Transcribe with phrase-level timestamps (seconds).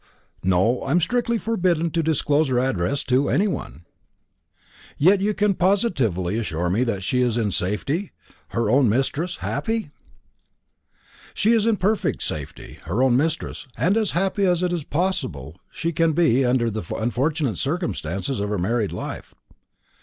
[0.43, 3.85] "No; I am strictly forbidden to disclose her address to any one."
[4.97, 8.11] "Yet you can positively assure me that she is in safety
[8.47, 9.91] her own mistress happy?"
[11.35, 15.55] "She is in perfect safety her own mistress and as happy as it is possible
[15.69, 19.35] she can be under the unfortunate circumstances of her married life.